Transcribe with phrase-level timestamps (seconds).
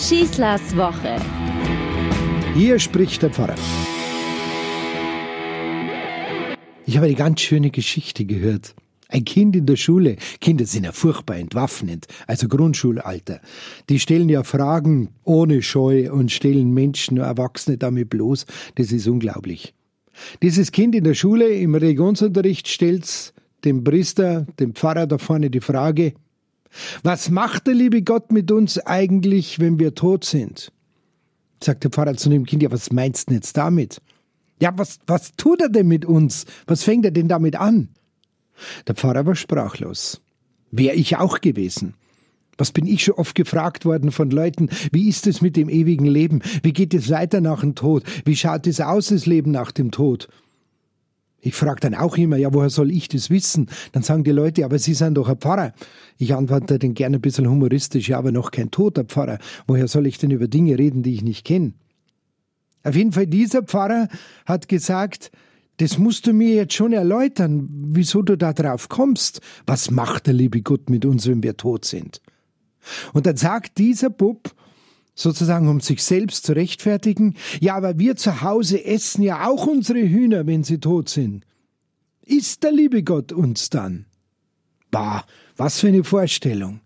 [0.00, 1.16] Schießlers Woche.
[2.54, 3.54] Hier spricht der Pfarrer.
[6.86, 8.74] Ich habe eine ganz schöne Geschichte gehört.
[9.10, 13.42] Ein Kind in der Schule, Kinder sind ja furchtbar entwaffnend, also Grundschulalter.
[13.90, 18.46] Die stellen ja Fragen ohne Scheu und stellen Menschen, Erwachsene damit bloß.
[18.76, 19.74] Das ist unglaublich.
[20.40, 23.34] Dieses Kind in der Schule im Religionsunterricht stellt
[23.66, 26.14] dem Priester, dem Pfarrer da vorne die Frage,
[27.02, 30.72] was macht der liebe Gott mit uns eigentlich, wenn wir tot sind?
[31.62, 34.00] Sagt der Pfarrer zu dem Kind, ja, was meinst du denn jetzt damit?
[34.60, 36.46] Ja, was, was tut er denn mit uns?
[36.66, 37.88] Was fängt er denn damit an?
[38.86, 40.20] Der Pfarrer war sprachlos.
[40.70, 41.94] Wäre ich auch gewesen.
[42.58, 46.04] Was bin ich schon oft gefragt worden von Leuten, wie ist es mit dem ewigen
[46.04, 46.42] Leben?
[46.62, 48.04] Wie geht es weiter nach dem Tod?
[48.26, 50.28] Wie schaut es aus, das Leben nach dem Tod?
[51.40, 53.68] Ich frage dann auch immer, ja, woher soll ich das wissen?
[53.92, 55.72] Dann sagen die Leute, aber Sie sind doch ein Pfarrer.
[56.18, 59.38] Ich antworte dann gerne ein bisschen humoristisch, ja, aber noch kein toter Pfarrer.
[59.66, 61.72] Woher soll ich denn über Dinge reden, die ich nicht kenne?
[62.82, 64.08] Auf jeden Fall, dieser Pfarrer
[64.46, 65.30] hat gesagt,
[65.78, 69.40] das musst du mir jetzt schon erläutern, wieso du da drauf kommst.
[69.66, 72.20] Was macht der liebe Gott mit uns, wenn wir tot sind?
[73.14, 74.54] Und dann sagt dieser Bub,
[75.20, 80.00] sozusagen um sich selbst zu rechtfertigen, ja, aber wir zu Hause essen ja auch unsere
[80.00, 81.44] Hühner, wenn sie tot sind.
[82.24, 84.06] Ist der liebe Gott uns dann?
[84.90, 85.24] Bah,
[85.56, 86.80] was für eine Vorstellung.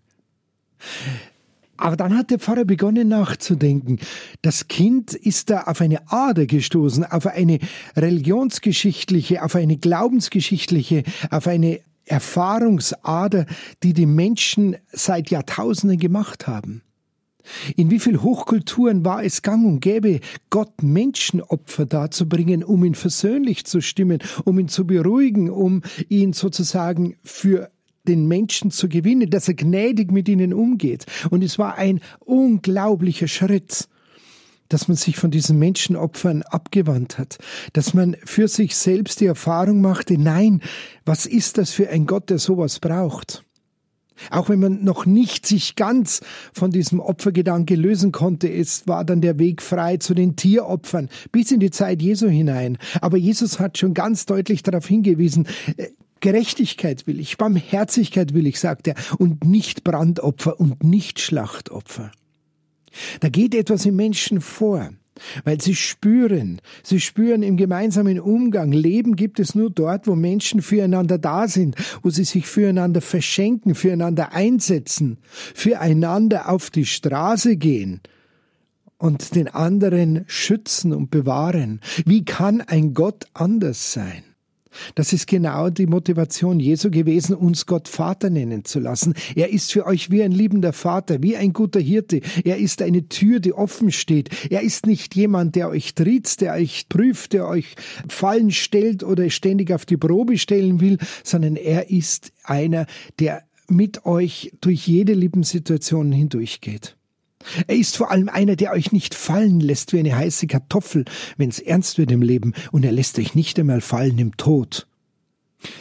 [1.77, 3.99] Aber dann hat der Pfarrer begonnen nachzudenken.
[4.41, 7.59] Das Kind ist da auf eine Ader gestoßen, auf eine
[7.97, 13.45] religionsgeschichtliche, auf eine glaubensgeschichtliche, auf eine Erfahrungsader,
[13.83, 16.81] die die Menschen seit Jahrtausenden gemacht haben.
[17.75, 23.65] In wie viel Hochkulturen war es gang und gäbe, Gott Menschenopfer darzubringen, um ihn versöhnlich
[23.65, 27.69] zu stimmen, um ihn zu beruhigen, um ihn sozusagen für
[28.07, 31.05] den Menschen zu gewinnen, dass er gnädig mit ihnen umgeht.
[31.29, 33.87] Und es war ein unglaublicher Schritt,
[34.69, 37.37] dass man sich von diesen Menschenopfern abgewandt hat,
[37.73, 40.61] dass man für sich selbst die Erfahrung machte, nein,
[41.05, 43.43] was ist das für ein Gott, der sowas braucht?
[44.31, 46.21] Auch wenn man noch nicht sich ganz
[46.53, 51.51] von diesem Opfergedanke lösen konnte, es war dann der Weg frei zu den Tieropfern bis
[51.51, 52.77] in die Zeit Jesu hinein.
[53.01, 55.87] Aber Jesus hat schon ganz deutlich darauf hingewiesen, äh,
[56.21, 62.09] Gerechtigkeit will ich, Barmherzigkeit will ich, sagt er, und nicht Brandopfer und nicht Schlachtopfer.
[63.19, 64.89] Da geht etwas im Menschen vor.
[65.43, 70.61] Weil sie spüren, sie spüren im gemeinsamen Umgang, Leben gibt es nur dort, wo Menschen
[70.61, 75.17] füreinander da sind, wo sie sich füreinander verschenken, füreinander einsetzen,
[75.53, 78.01] füreinander auf die Straße gehen
[78.97, 81.79] und den anderen schützen und bewahren.
[82.05, 84.23] Wie kann ein Gott anders sein?
[84.95, 89.13] Das ist genau die Motivation Jesu gewesen, uns Gott Vater nennen zu lassen.
[89.35, 92.21] Er ist für euch wie ein liebender Vater, wie ein guter Hirte.
[92.43, 94.29] Er ist eine Tür, die offen steht.
[94.49, 97.75] Er ist nicht jemand, der euch tritt, der euch prüft, der euch
[98.07, 102.85] fallen stellt oder ständig auf die Probe stellen will, sondern er ist einer,
[103.19, 106.94] der mit euch durch jede Lebenssituation hindurchgeht.
[107.67, 111.05] Er ist vor allem einer, der euch nicht fallen lässt wie eine heiße Kartoffel,
[111.37, 114.87] wenn's ernst wird im Leben, und er lässt euch nicht einmal fallen im Tod.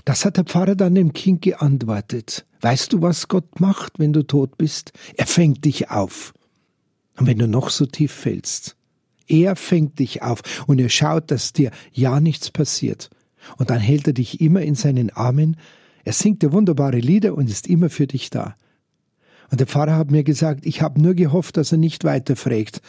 [0.05, 2.47] Das hat der Pfarrer dann dem Kind geantwortet.
[2.61, 4.93] Weißt du, was Gott macht, wenn du tot bist?
[5.17, 6.33] Er fängt dich auf.
[7.17, 8.77] Und wenn du noch so tief fällst,
[9.27, 13.11] er fängt dich auf und er schaut, dass dir ja nichts passiert.
[13.57, 15.57] Und dann hält er dich immer in seinen Armen.
[16.05, 18.57] Er singt dir wunderbare Lieder und ist immer für dich da.
[19.51, 22.81] Und der Pfarrer hat mir gesagt, ich habe nur gehofft, dass er nicht weiter fragt,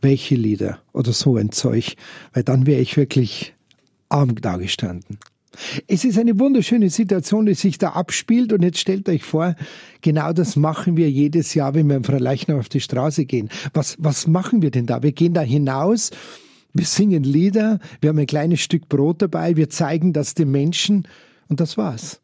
[0.00, 1.96] welche Lieder oder so ein Zeug,
[2.32, 3.54] weil dann wäre ich wirklich
[4.08, 5.18] arm dagestanden.
[5.86, 9.56] Es ist eine wunderschöne Situation, die sich da abspielt und jetzt stellt euch vor,
[10.02, 13.48] genau das machen wir jedes Jahr, wenn wir im Freileichner auf die Straße gehen.
[13.74, 15.02] Was, was machen wir denn da?
[15.02, 16.10] Wir gehen da hinaus,
[16.74, 21.08] wir singen Lieder, wir haben ein kleines Stück Brot dabei, wir zeigen das den Menschen
[21.48, 22.20] und das war's.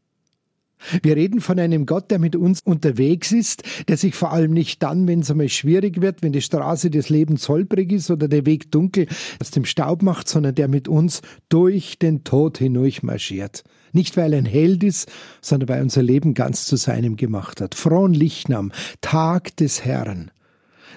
[1.03, 4.83] Wir reden von einem Gott, der mit uns unterwegs ist, der sich vor allem nicht
[4.83, 8.47] dann, wenn es einmal schwierig wird, wenn die Straße des Lebens holprig ist oder der
[8.47, 9.07] Weg dunkel
[9.41, 13.65] aus dem Staub macht, sondern der mit uns durch den Tod hindurch marschiert.
[13.93, 15.11] Nicht weil er ein Held ist,
[15.41, 17.75] sondern weil unser Leben ganz zu seinem gemacht hat.
[17.75, 20.31] Frohen Lichtnam, Tag des Herrn.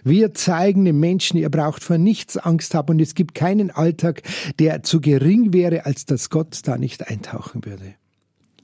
[0.04, 4.22] Wir zeigen den Menschen, ihr braucht vor nichts Angst haben und es gibt keinen Alltag,
[4.60, 7.96] der zu gering wäre, als dass Gott da nicht eintauchen würde.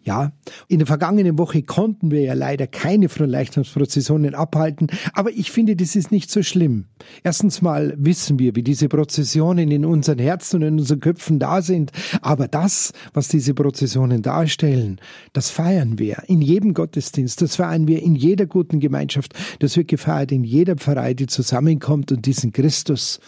[0.05, 0.33] Ja,
[0.67, 5.95] in der vergangenen Woche konnten wir ja leider keine Fronleichnamsprozessionen abhalten, aber ich finde, das
[5.95, 6.85] ist nicht so schlimm.
[7.23, 11.61] Erstens mal wissen wir, wie diese Prozessionen in unseren Herzen und in unseren Köpfen da
[11.61, 11.91] sind,
[12.21, 15.00] aber das, was diese Prozessionen darstellen,
[15.31, 19.88] das feiern wir in jedem Gottesdienst, das feiern wir in jeder guten Gemeinschaft, das wird
[19.88, 23.21] gefeiert in jeder Pfarrei, die zusammenkommt und diesen Christus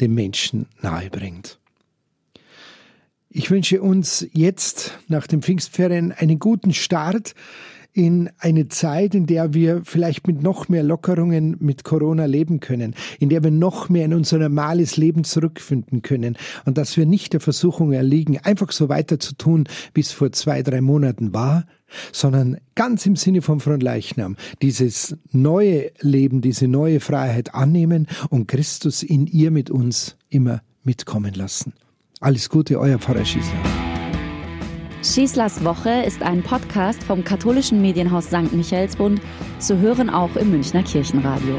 [0.00, 1.61] den Menschen nahebringt.
[3.34, 7.34] Ich wünsche uns jetzt nach dem Pfingstferien einen guten Start
[7.94, 12.94] in eine Zeit, in der wir vielleicht mit noch mehr Lockerungen mit Corona leben können,
[13.20, 16.36] in der wir noch mehr in unser normales Leben zurückfinden können
[16.66, 20.30] und dass wir nicht der Versuchung erliegen, einfach so weiter zu tun, wie es vor
[20.32, 21.64] zwei, drei Monaten war,
[22.12, 29.02] sondern ganz im Sinne von Fronleichnam dieses neue Leben, diese neue Freiheit annehmen und Christus
[29.02, 31.72] in ihr mit uns immer mitkommen lassen.
[32.22, 33.58] Alles Gute, euer Pfarrer Schießler.
[35.02, 38.52] Schießlers Woche ist ein Podcast vom katholischen Medienhaus St.
[38.52, 39.20] Michaelsbund,
[39.58, 41.56] zu hören auch im Münchner Kirchenradio.